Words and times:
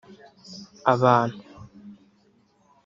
Abantu 0.93 1.37